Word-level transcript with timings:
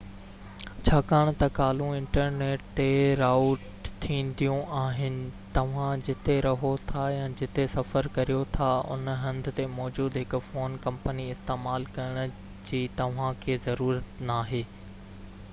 ڇاڪاڻ 0.87 1.27
ته 1.41 1.47
ڪالون 1.57 1.89
انٽرنيٽ 1.97 2.63
تي 2.79 2.87
رائوٽ 3.19 3.89
ٿينديون 4.05 4.63
آهن 4.85 5.19
توهان 5.59 6.03
جتي 6.09 6.37
رهو 6.47 6.71
ٿا 6.93 7.05
يا 7.17 7.27
جتي 7.43 7.67
سفر 7.75 8.11
ڪريو 8.17 8.41
ٿا 8.59 8.71
ان 8.97 9.07
هنڌ 9.27 9.51
تي 9.61 9.67
موجود 9.77 10.21
هڪ 10.23 10.43
فون 10.49 10.79
ڪمپني 10.89 11.29
استعمال 11.37 11.89
ڪرڻ 12.01 12.35
جي 12.73 12.83
توهانکي 13.03 13.63
ضرورت 13.71 14.17
ناهي 14.33 14.65